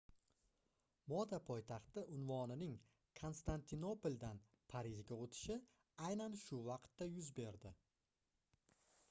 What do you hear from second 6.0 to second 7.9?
aynan shu vaqtda yuz berdi